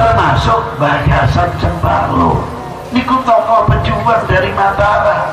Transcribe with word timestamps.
termasuk 0.00 0.60
Bayasan 0.80 1.50
Cembarlo 1.60 2.40
niku 2.90 3.20
tokoh 3.20 3.68
pejuang 3.68 4.24
dari 4.24 4.50
Mataram. 4.56 5.28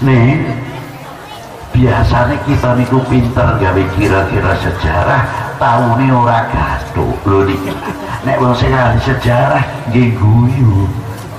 Nih 0.00 0.46
biasanya 1.74 2.38
kita 2.46 2.78
niku 2.78 3.02
pinter 3.10 3.58
gawe 3.58 3.82
kira-kira 3.98 4.52
sejarah 4.62 5.22
tahu 5.58 5.98
nih 5.98 6.08
ora 6.14 6.48
gaduh 6.48 7.14
lho 7.26 7.40
niki 7.44 7.74
nek 8.24 8.40
wong 8.40 8.54
sing 8.56 8.72
ahli 8.72 8.96
sejarah 9.02 9.60
nggih 9.92 10.14
guyu 10.16 10.88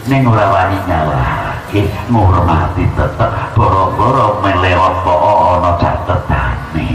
ning 0.05 0.28
ora 0.28 0.46
wani 0.52 0.78
nyalahke 0.86 1.89
ngurmati 2.12 2.86
tetep 2.94 3.32
boro-boro 3.55 4.44
melewat 4.44 4.94
kok 5.08 5.21
ana 5.55 5.71
catetane. 5.80 6.92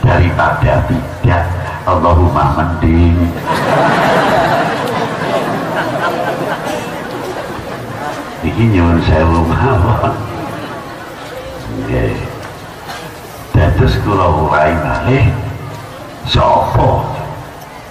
Daripada 0.00 0.80
tidak 0.88 1.59
Allahumma 1.88 2.44
mending 2.60 3.16
iki 8.44 8.64
nyuwun 8.72 9.00
sewu 9.04 9.40
mawon. 9.48 10.14
Nggih. 11.84 12.16
Dados 13.56 13.94
kula 14.04 14.26
urai 14.28 14.72
malih 14.80 15.24
sapa? 16.28 17.04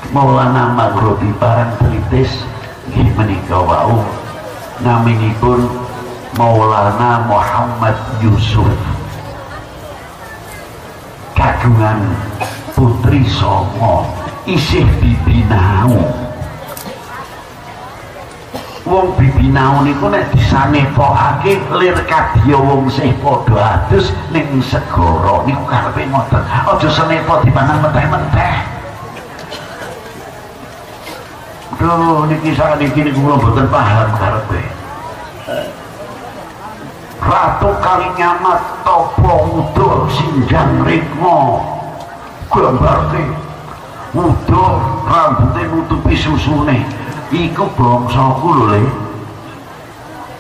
Maulana 0.10 0.74
Maghribi 0.74 1.30
barang 1.38 1.78
tritis 1.82 2.46
nggih 2.90 3.10
menika 3.14 3.58
wau. 3.62 4.02
Naminipun 4.82 5.70
Maulana 6.38 7.26
Muhammad 7.30 7.98
Yusuf. 8.22 8.74
Kagungan 11.38 12.14
putri 12.80 13.28
Songo 13.28 14.08
isih 14.48 14.88
bibinau 15.04 16.00
wong 18.88 19.12
bibinau 19.20 19.84
niku 19.84 20.08
nek 20.08 20.32
disanepokake 20.32 21.60
lir 21.76 22.00
kadya 22.08 22.56
wong 22.56 22.88
sih 22.88 23.12
padha 23.20 23.84
adus 23.84 24.16
ning 24.32 24.48
segara. 24.64 25.44
Niku 25.44 25.62
karepe 25.68 26.08
ngoten? 26.08 26.42
Aja 26.42 26.90
senepo 26.90 27.44
dipandang 27.44 27.84
menteh-menteh. 27.86 28.56
Duh, 31.78 32.26
niki 32.32 32.56
sakniki 32.58 33.12
niku 33.12 33.20
kula 33.28 33.36
mboten 33.38 33.68
paham 33.70 34.10
karepe. 34.18 34.62
Ratu 37.20 37.70
Kalinyamat 37.84 38.82
Topo 38.82 39.34
Udo 39.54 40.10
Sinjang 40.10 40.82
Ritmo 40.82 41.62
gambarke 42.50 43.24
Udo 44.14 44.82
rambutnya 45.06 45.70
nutupi 45.70 46.18
susune 46.18 46.82
iku 47.30 47.70
bangsaku 47.78 48.50
lho 48.58 48.66
le. 48.74 48.82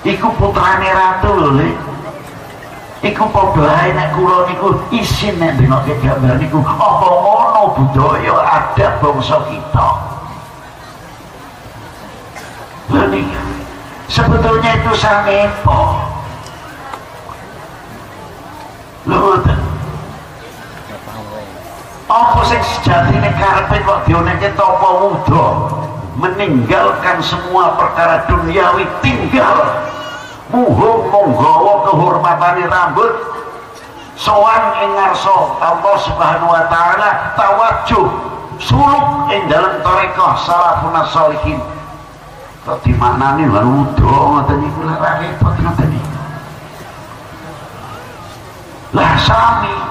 Iku 0.10 0.34
putrane 0.42 0.90
ratu 0.90 1.30
lho 1.38 1.52
le. 1.54 1.70
Iku 3.06 3.30
padha 3.30 3.70
ae 3.70 3.94
nek 3.94 4.18
kula 4.18 4.50
niku 4.50 4.74
isin 4.90 5.38
nek 5.38 5.62
denoke 5.62 5.94
gambar 6.02 6.42
niku. 6.42 6.58
Apa 6.66 7.10
ngono 7.14 7.64
budaya 7.78 8.36
adat 8.58 8.98
bangsa 9.06 9.38
kita? 9.46 9.88
Lho 12.90 13.06
sebetulnya 14.10 14.82
itu 14.82 14.94
sanepo 14.98 16.10
lho 19.06 19.18
ngoten 19.22 19.60
apa 22.10 22.42
sing 22.50 22.58
sejatine 22.66 23.30
karepe 23.38 23.86
kok 23.86 24.02
dioneke 24.10 24.50
tapa 24.58 24.90
wuda? 24.98 25.46
Meninggalkan 26.20 27.22
semua 27.24 27.78
perkara 27.80 28.26
duniawi 28.28 28.84
tinggal 29.00 29.88
muhung 30.50 31.08
monggawa 31.14 31.86
kehormatan 31.88 32.66
rambut 32.66 33.14
soan 34.18 34.64
ing 34.84 34.92
ngarsa 34.98 35.38
Allah 35.62 35.96
Subhanahu 36.02 36.52
wa 36.52 36.66
taala 36.68 37.38
tawajuh 37.38 38.10
suluk 38.60 39.32
ing 39.32 39.48
dalam 39.48 39.80
tarekah 39.80 40.36
salafun 40.44 40.98
sholihin 41.08 41.62
kok 42.68 42.84
dimaknani 42.84 43.48
lan 43.48 43.66
wuda 43.70 44.12
ngoten 44.12 44.58
niku 44.60 44.82
lah 44.84 44.98
repot 45.24 45.56
ngoten 45.56 45.90
lah 48.92 49.14
sami 49.22 49.89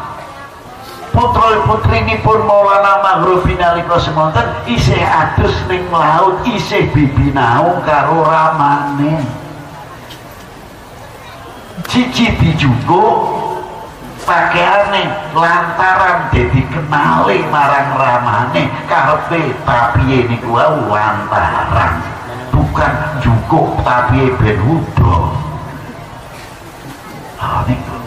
putra 1.48 1.64
putri 1.64 2.04
ini 2.04 2.20
pun 2.20 2.44
Maulana 2.44 3.00
Maghrubi 3.00 3.56
nalika 3.56 3.96
semonten 3.96 4.44
isih 4.68 5.00
adus 5.00 5.56
ning 5.64 5.88
laut 5.88 6.44
isih 6.44 6.92
bibinau 6.92 7.80
karo 7.88 8.20
ramane. 8.20 9.24
Cici 11.88 12.36
dijugo 12.36 13.32
pakaiane 14.28 15.32
lantaran 15.32 16.28
jadi 16.36 16.68
kenali 16.68 17.40
marang 17.48 17.96
ramane 17.96 18.68
karepe 18.84 19.56
tapi 19.64 20.04
ini 20.04 20.36
gua 20.44 20.68
lantaran 20.84 22.04
bukan 22.52 22.92
cukup 23.24 23.72
tapi 23.88 24.28
ben 24.36 24.58
udo. 24.68 25.32
Oh, 27.40 27.60
niku 27.64 27.97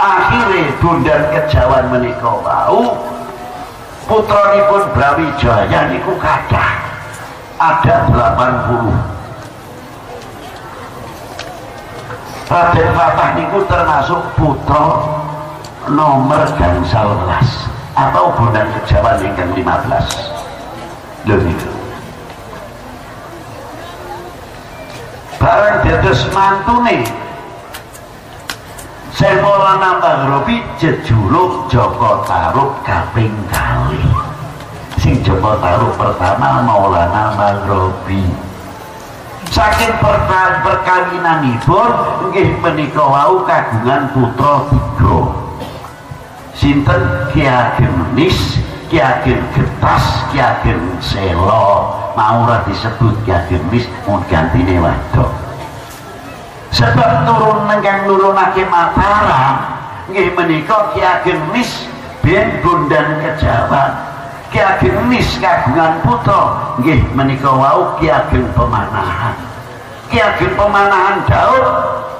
akhirnya 0.00 0.72
bundan 0.80 1.22
kejawan 1.28 1.92
menika 1.92 2.32
wau 2.40 2.96
putranipun 4.08 4.88
Brawijaya 4.96 5.92
niku 5.92 6.16
kadah 6.16 6.72
ada 7.60 8.08
80 8.08 9.20
Raden 12.50 12.88
Fatah 12.96 13.30
niku 13.36 13.62
termasuk 13.68 14.18
putra 14.40 15.04
nomor 15.92 16.48
gangsal 16.56 17.12
belas 17.20 17.68
atau 17.92 18.32
bundan 18.34 18.72
kejawan 18.80 19.20
ingkang 19.20 19.52
15 19.52 21.28
lho 21.28 21.36
niku 21.44 21.70
barang 25.36 25.76
dados 25.84 26.20
mantune 26.32 27.04
Semola 29.20 29.76
nambah 29.76 30.32
robi 30.32 30.64
jejuluk 30.80 31.68
Joko 31.68 32.24
Taruk 32.24 32.80
kaping 32.88 33.36
kali. 33.52 34.00
Sing 34.96 35.20
Joko 35.20 35.60
Taruk 35.60 35.92
pertama 36.00 36.64
Maulana 36.64 37.36
Maghrobi 37.36 38.24
saking 39.50 39.92
perkawinan 40.00 40.64
perkawinanipun 40.64 41.90
nggih 42.32 42.48
menika 42.64 43.04
wau 43.04 43.44
kagungan 43.44 44.08
putra 44.16 44.54
tiga. 44.72 45.18
Sinten? 46.56 47.02
Ki 47.36 47.44
Ageng 47.44 48.16
Nis 48.16 48.56
Ki 48.88 49.04
Ageng 49.04 49.44
Getas 49.52 50.04
Ki 50.32 50.40
Ageng 50.40 50.96
Selo 51.04 51.92
mau 52.16 52.48
ora 52.48 52.64
disebut 52.64 53.20
Ki 53.28 53.36
Ageng 53.36 53.68
Nis 53.68 53.84
mun 54.08 54.24
gantine 54.32 54.80
wadok 54.80 55.39
sebab 56.80 57.28
turun 57.28 57.68
nengkang 57.68 58.08
nurunake 58.08 58.64
Mataram 58.72 59.56
nggih 60.08 60.32
menika 60.32 60.96
Ki 60.96 61.04
Ageng 61.04 61.52
Nis 61.52 61.84
ben 62.24 62.64
bundan 62.64 63.20
kejawan 63.20 63.92
Ki 64.48 64.64
Ageng 64.64 65.12
Nis 65.12 65.28
kagungan 65.36 66.00
putra 66.00 66.74
nggih 66.80 67.04
menika 67.12 67.52
wau 67.52 68.00
Ki 68.00 68.08
Ageng 68.08 68.48
Pemanahan. 68.56 69.36
Ki 70.08 70.18
Ageng 70.24 70.56
Pemanahan 70.56 71.22
Daud 71.28 71.64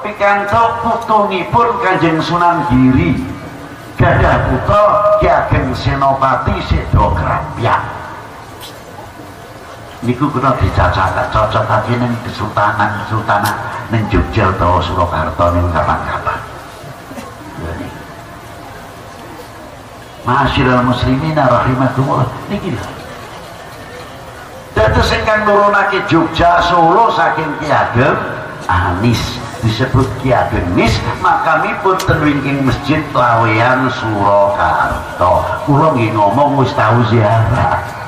pikantuk 0.04 0.84
putunipun 0.84 1.68
Kanjeng 1.80 2.20
Sunan 2.20 2.68
Giri. 2.68 3.16
Gadah 3.96 4.46
putra 4.46 4.84
Ki 5.18 5.26
Ageng 5.26 5.72
Senopati 5.72 6.60
Sedo 6.68 7.16
niku 10.00 10.32
kena 10.32 10.56
dicacak 10.56 11.28
cocok 11.28 11.64
lagi 11.68 11.92
ning 12.00 12.12
kesultanan 12.24 12.88
kesultanan 13.04 13.56
ning 13.92 14.00
Jogja 14.08 14.48
utawa 14.48 14.80
Surakarta 14.80 15.44
ning 15.52 15.68
kapan-kapan 15.68 16.40
Ma'asyiral 20.20 20.84
muslimin 20.84 21.32
rahimakumullah. 21.32 22.28
Niki 22.52 22.76
lho. 22.76 22.84
Dados 24.76 25.08
ingkang 25.16 25.48
nurunake 25.48 26.04
Jogja 26.12 26.60
Solo 26.60 27.08
saking 27.16 27.48
Ki 27.56 27.72
Ageng 27.72 28.20
Anis. 28.68 29.40
Disebut 29.64 30.04
Ki 30.20 30.36
Ageng 30.36 30.76
Nis 30.76 30.92
makamipun 31.24 31.96
ten 32.04 32.20
masjid 32.68 33.00
Lawean 33.16 33.88
Surakarta. 33.88 35.64
Kula 35.64 35.96
nggih 35.96 36.12
ngomong 36.12 36.60
wis 36.60 36.72
tau 36.76 37.00
ziarah 37.08 37.99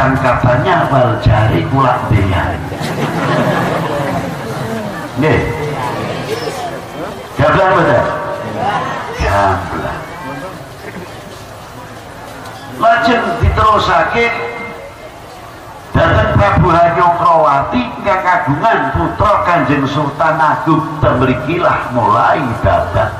bukan 0.00 0.16
katanya 0.24 0.88
wal 0.88 1.12
jari 1.20 1.60
kulak 1.68 2.00
nih 5.20 5.44
gablang 7.36 7.70
betul 7.76 8.04
gablang 9.20 10.00
lajeng 12.80 13.24
diterusake 13.44 14.26
datang 15.92 16.32
Prabu 16.32 16.72
Hanyokrawati 16.72 18.00
ingkang 18.00 18.24
kagungan 18.24 18.96
putra 18.96 19.44
Kanjeng 19.44 19.84
Sultan 19.84 20.40
Agung 20.40 20.80
temrikilah 21.04 21.92
mulai 21.92 22.40
dadak 22.64 23.19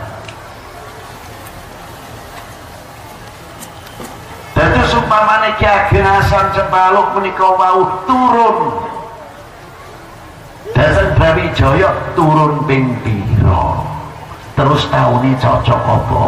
Dadi 5.10 5.18
sumpamane 5.18 5.50
Ki 5.58 5.66
Ageng 5.66 6.06
Hasan 6.06 6.54
Cempaluk 6.54 7.18
menika 7.18 7.50
wau 7.58 8.06
turun. 8.06 8.58
Brawijaya 11.18 12.14
turun 12.14 12.62
ping 12.64 12.94
terus 14.54 14.86
taune 14.88 15.32
cocok 15.36 15.82
apa 15.82 16.24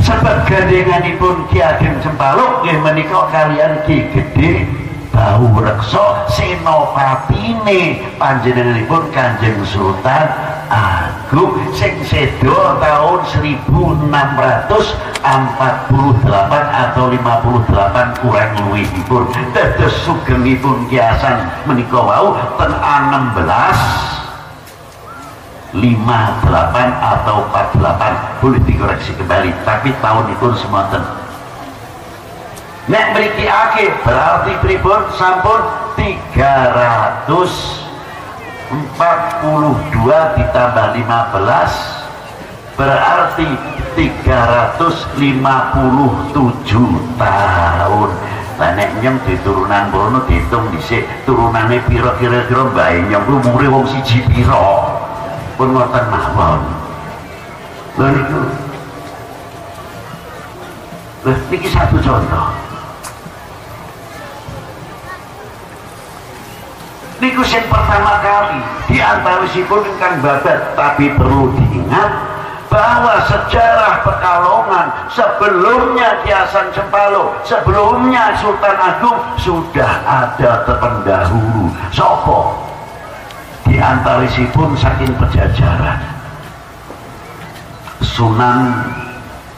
sebab 0.00 0.36
gandenganipun 0.48 1.44
Ki 1.52 1.60
Ageng 1.60 2.00
Cempaluk 2.00 2.64
nggih 2.64 2.80
menika 2.80 3.28
kalian 3.28 3.84
Ki 3.84 4.08
Gedhe 4.16 4.64
bau 5.12 5.44
reksa 5.60 6.24
senopatine 6.32 8.00
panjenenganipun 8.16 9.12
Kanjeng 9.12 9.60
Sultan 9.68 10.45
Agung 10.66 11.54
sing 11.70 12.02
sedo 12.02 12.74
tahun 12.82 13.22
1648 13.28 15.22
atau 16.74 17.04
58 17.06 18.18
kurang 18.18 18.50
luwihipun 18.66 19.30
dados 19.54 19.94
sugengipun 20.02 20.90
kiasan 20.90 21.46
menika 21.70 22.02
wau 22.02 22.34
ten 22.58 22.74
16 22.74 23.38
58 25.70 25.78
atau 26.98 27.46
48 27.54 28.42
boleh 28.42 28.60
dikoreksi 28.66 29.14
kembali 29.14 29.54
tapi 29.62 29.94
tahun 30.02 30.34
itu 30.34 30.46
semonten. 30.66 31.02
Nek 32.90 33.14
beriki 33.14 33.46
akhir 33.46 34.02
berarti 34.02 34.52
pripun 34.62 35.10
sampun 35.14 35.86
342 38.66 40.34
ditambah 40.36 40.86
15 40.98 42.74
berarti 42.74 43.46
357 43.94 44.74
tahun. 47.16 48.10
Nek 48.56 48.88
nyem 49.04 49.20
di 49.28 49.36
turunan 49.44 49.92
bono 49.92 50.24
dihitung 50.24 50.72
dhisik 50.72 51.04
turunane 51.28 51.76
pira 51.86 52.16
kira-kira 52.16 52.64
mbah 52.72 52.88
nyem 53.06 53.22
umure 53.28 53.68
wong 53.68 53.84
siji 53.86 54.24
pira. 54.26 54.96
Pun 55.60 55.76
ngoten 55.76 56.04
mawon. 56.08 56.60
Lho 58.00 58.06
niku. 58.12 58.40
Lho 61.24 61.32
niki 61.52 61.68
satu 61.68 62.00
contoh 62.00 62.65
niku 67.16 67.40
sing 67.44 67.64
pertama 67.72 68.20
kali 68.20 68.60
di 68.92 68.98
antara 69.00 69.48
sipun 69.48 69.80
ingkang 69.84 70.20
babat 70.20 70.76
tapi 70.76 71.12
perlu 71.16 71.48
diingat 71.56 72.10
bahwa 72.68 73.24
sejarah 73.24 74.04
Pekalongan 74.04 74.86
sebelumnya 75.08 76.20
Kiasan 76.26 76.68
Cempalo 76.74 77.32
sebelumnya 77.46 78.36
Sultan 78.36 78.76
Agung 78.76 79.18
sudah 79.40 79.92
ada 80.04 80.66
terpendahulu. 80.66 81.72
Sopo? 81.94 82.58
Di 83.64 83.80
antarisipun 83.80 84.76
saking 84.76 85.14
pejajaran. 85.16 85.98
Sunan 88.02 88.82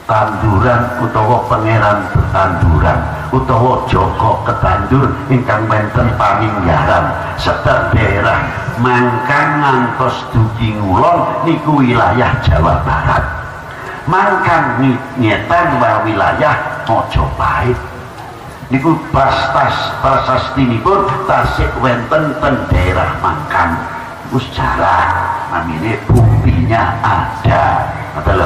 Tanduran 0.09 1.05
utawa 1.05 1.45
pangeran 1.45 2.09
Tanduran 2.33 3.18
utawa 3.29 3.85
Joko 3.85 4.41
Ketandur 4.45 5.13
ingkang 5.29 5.69
menten 5.69 6.09
paninggaran 6.17 7.13
sedang 7.37 7.93
daerah 7.93 8.41
Mangkang 8.79 9.59
ngantos 9.59 10.31
dugi 10.31 10.71
ngulon 10.79 11.43
niku 11.43 11.83
wilayah 11.83 12.31
Jawa 12.47 12.79
Barat. 12.87 13.23
Mangkang 14.07 14.79
ngetan 15.19 15.67
wa 15.83 15.99
wilayah 16.07 16.87
Mojopahit 16.87 17.75
niku 18.71 18.95
pastas 19.11 19.99
prasastinipun 19.99 21.11
tasik 21.27 21.69
wenten 21.83 22.39
ten 22.39 22.55
daerah 22.71 23.19
Mangkang. 23.19 23.75
Sejarah 24.29 25.09
namanya 25.51 25.97
buktinya 26.07 26.95
ada. 27.01 27.89
Betul 28.15 28.45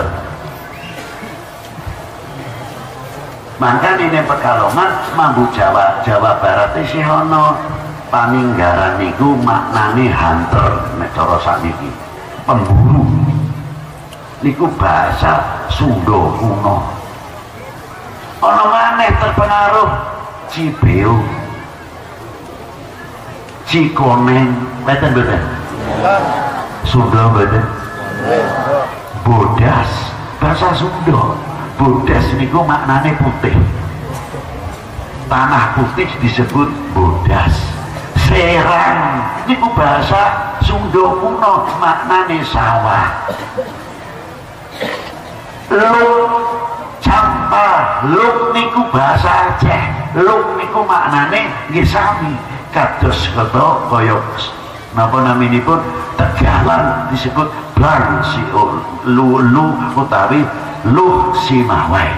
maka 3.61 3.97
ini 4.01 4.21
pekalongan 4.25 4.91
mambu 5.13 5.45
Jawa 5.53 6.01
Jawa 6.01 6.41
Barat 6.41 6.73
isi 6.81 7.05
hono 7.05 7.53
paninggaran 8.13 9.01
niku 9.01 9.33
maknani 9.41 10.13
hunter 10.13 10.93
cara 11.13 11.37
sakniki. 11.41 11.89
Pemburu. 12.43 13.05
Niku 14.43 14.67
bahasa 14.75 15.65
Sunda 15.71 16.19
kuno. 16.35 16.83
Ana 18.43 18.63
maneh 18.67 19.09
terpengaruh. 19.15 19.89
Cibeo. 20.51 21.15
Cikoneng. 23.65 24.51
Mboten 24.83 25.09
mboten 25.15 25.41
Sunda 26.83 27.21
mboten 27.31 27.63
bodas. 29.23 29.91
Bahasa 30.43 30.75
Sunda 30.75 31.39
bodas 31.77 32.25
niku 32.37 32.61
maknane 32.65 33.15
putih. 33.17 33.55
Tanah 35.27 35.73
putih 35.77 36.09
disebut 36.21 36.69
bodas. 36.93 37.53
Serang. 38.27 39.23
Niku 39.49 39.67
bahasa 39.75 40.55
Sunda 40.63 41.05
kuno 41.19 41.67
maknane 41.81 42.39
sawah. 42.45 43.27
Luk 45.73 46.31
campa. 47.01 47.69
Luk 48.09 48.53
niku 48.53 48.81
bahasa 48.93 49.57
Aceh. 49.57 49.83
Luk 50.21 50.55
niku 50.59 50.85
maknane 50.85 51.49
nggih 51.73 51.87
sami. 51.87 52.33
Kados 52.73 53.29
kata 53.37 53.85
kaya 53.85 54.17
napa 54.93 55.25
naminipun 55.25 55.81
tegalan 56.17 57.09
disebut 57.09 57.49
blang 57.77 58.21
si 58.21 58.41
lu 59.09 59.41
lu 59.41 59.65
utawi 59.97 60.45
lu 60.91 61.31
si 61.47 61.63
mawai 61.63 62.11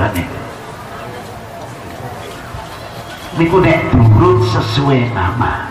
lan 0.00 0.16
niku 3.36 3.60
nek 3.60 3.88
turut 3.92 4.44
sesuai 4.52 5.16
nama. 5.16 5.68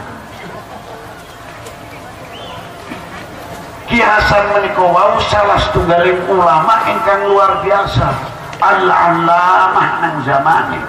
Ki 3.90 3.98
Hasan 4.02 4.54
menika 4.54 4.86
wau 4.86 5.18
salah 5.30 5.58
setunggaling 5.58 6.22
ulama 6.30 6.86
ingkang 6.90 7.26
luar 7.30 7.66
biasa. 7.66 8.14
Al-allamah 8.60 9.90
nang 10.04 10.16
zamane. 10.28 10.82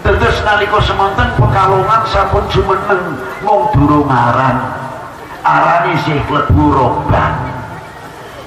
Terus 0.00 0.36
nalika 0.48 0.80
semonten 0.80 1.28
pekalongan 1.36 2.02
sampun 2.08 2.44
jumeneng 2.48 3.20
mung 3.44 3.68
durung 3.76 4.08
aran. 4.08 4.80
Arane 5.44 5.92
sih 6.04 6.16
klebu 6.24 6.72
roban. 6.72 7.49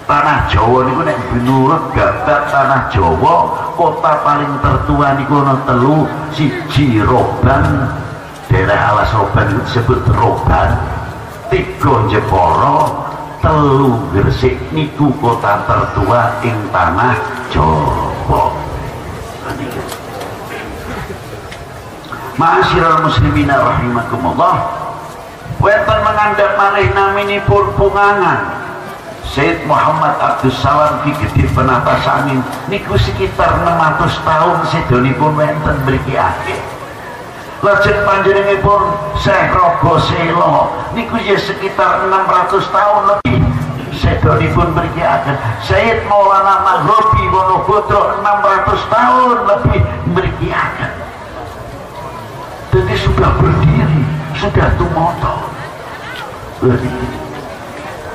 Tanah 0.03 0.51
Jawa 0.51 0.83
niku 0.83 1.01
nek 1.07 1.15
binurut 1.31 1.95
gabat 1.95 2.51
tanah 2.51 2.91
Jawa 2.91 3.35
kota 3.79 4.13
paling 4.19 4.51
tertua 4.59 5.15
niku 5.15 5.39
ana 5.39 5.55
telu 5.63 6.03
siji 6.35 6.99
Roban 6.99 7.87
daerah 8.51 8.91
alas 8.91 9.15
Roban 9.15 9.63
disebut 9.63 10.03
Roban 10.11 10.75
tiga 11.47 12.03
Jeporo 12.11 13.07
telu 13.39 13.95
Gresik 14.11 14.59
niku 14.75 15.07
kota 15.23 15.63
tertua 15.63 16.35
ing 16.43 16.59
tanah 16.75 17.15
Jawa 17.47 18.51
Ma'asyiral 22.33 23.05
muslimin 23.05 23.45
rahimakumullah. 23.45 24.57
Wonten 25.61 25.99
mengandap 26.01 26.57
malih 26.57 26.89
naminipun 26.91 27.77
pungangan. 27.77 28.62
Said 29.33 29.65
Muhammad 29.65 30.13
Abdus 30.21 30.53
Salam 30.61 31.01
Ki 31.01 31.11
Gede 31.17 31.49
Penatas 31.57 32.05
Angin 32.05 32.45
niku 32.69 32.93
sekitar 33.01 33.65
600 33.65 34.21
tahun 34.21 34.57
sedonipun 34.69 35.33
wonten 35.33 35.77
mriki 35.89 36.13
akhir. 36.13 36.61
Lajeng 37.65 38.05
panjenenganipun 38.05 38.93
Syekh 39.17 39.49
Rogo 39.57 39.97
Selo. 40.05 40.69
Niku 40.93 41.17
ya 41.17 41.33
sekitar 41.41 42.05
600 42.13 42.61
tahun 42.69 43.01
lebih 43.09 43.41
sedonipun 43.97 44.69
mriki 44.77 45.01
akhir. 45.01 45.35
Said 45.65 46.05
Maulana 46.05 46.61
Maghribi 46.61 47.25
Wonogodo 47.33 48.21
600 48.21 48.93
tahun 48.93 49.37
lebih 49.49 49.81
mriki 50.13 50.53
akhir 50.53 51.03
jadi 52.73 52.95
sudah 53.05 53.31
berdiri 53.37 54.01
sudah 54.33 54.67
tumoto 54.81 55.45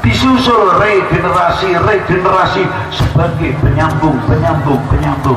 disusul 0.08 0.72
regenerasi 0.80 1.76
regenerasi 1.76 2.64
sebagai 2.88 3.52
penyambung 3.60 4.16
penyambung 4.24 4.80
penyambung. 4.88 5.36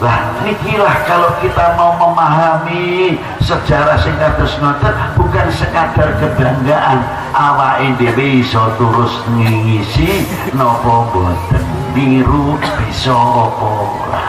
Lah 0.00 0.32
nikilah 0.42 1.04
kalau 1.04 1.30
kita 1.44 1.76
mau 1.76 1.94
memahami 1.94 3.20
sejarah 3.44 4.00
singkatus 4.00 4.56
ngoten 4.64 4.96
bukan 5.14 5.46
sekadar 5.52 6.16
kebanggaan. 6.16 7.04
Awak 7.36 8.00
dhewe 8.00 8.40
iso 8.40 8.64
terus 8.80 9.12
ngisi 9.36 10.24
nopo 10.56 11.04
boten 11.12 11.64
biru 11.92 12.56
bisa 12.80 13.12
apa 13.12 13.72
lah 14.08 14.28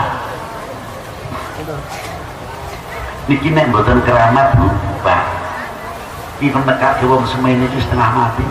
niki 3.28 3.56
nek 3.56 3.72
boten 3.72 4.04
keramat 4.04 4.56
Bu 4.60 4.68
Pak 5.04 5.43
iki 6.42 6.50
nekake 6.50 7.04
wong 7.06 7.26
semene 7.28 7.66
itu 7.70 7.78
setengah 7.84 8.10
mati 8.16 8.44